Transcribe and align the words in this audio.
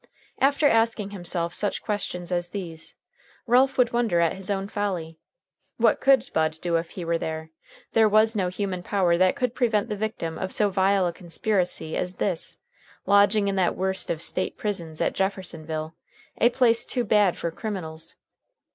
After 0.39 0.67
asking 0.67 1.11
himself 1.11 1.53
such 1.53 1.83
questions 1.83 2.31
as 2.31 2.49
these, 2.49 2.95
Ralph 3.45 3.77
would 3.77 3.93
wonder 3.93 4.19
at 4.19 4.33
his 4.35 4.49
own 4.49 4.67
folly. 4.67 5.19
What 5.77 6.01
could 6.01 6.27
Bud 6.33 6.57
do 6.59 6.75
if 6.77 6.89
he 6.89 7.05
were 7.05 7.19
there? 7.19 7.51
There 7.93 8.09
was 8.09 8.35
no 8.35 8.47
human 8.47 8.81
power 8.81 9.15
that 9.15 9.35
could 9.35 9.53
prevent 9.53 9.89
the 9.89 9.95
victim 9.95 10.39
of 10.39 10.51
so 10.51 10.71
vile 10.71 11.05
a 11.05 11.13
conspiracy 11.13 11.95
as 11.95 12.15
this, 12.15 12.57
lodging 13.05 13.47
in 13.47 13.57
that 13.57 13.75
worst 13.77 14.09
of 14.09 14.23
State 14.23 14.57
prisons 14.57 15.01
at 15.01 15.13
Jeffersonville, 15.13 15.93
a 16.39 16.49
place 16.49 16.83
too 16.83 17.03
bad 17.03 17.37
for 17.37 17.51
criminals. 17.51 18.15